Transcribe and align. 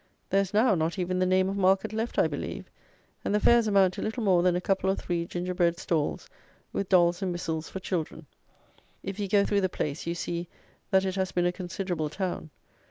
There 0.31 0.41
is 0.41 0.51
now 0.51 0.73
not 0.73 0.97
even 0.97 1.19
the 1.19 1.27
name 1.27 1.47
of 1.47 1.55
market 1.55 1.93
left, 1.93 2.17
I 2.17 2.27
believe; 2.27 2.71
and 3.23 3.35
the 3.35 3.39
fairs 3.39 3.67
amount 3.67 3.93
to 3.93 4.01
little 4.01 4.23
more 4.23 4.41
than 4.41 4.55
a 4.55 4.59
couple 4.59 4.89
or 4.89 4.95
three 4.95 5.27
gingerbread 5.27 5.77
stalls, 5.77 6.27
with 6.73 6.89
dolls 6.89 7.21
and 7.21 7.31
whistles 7.31 7.69
for 7.69 7.79
children. 7.79 8.25
If 9.03 9.19
you 9.19 9.27
go 9.27 9.45
through 9.45 9.61
the 9.61 9.69
place, 9.69 10.07
you 10.07 10.15
see 10.15 10.49
that 10.89 11.05
it 11.05 11.13
has 11.17 11.31
been 11.31 11.45
a 11.45 11.51
considerable 11.51 12.09
town. 12.09 12.49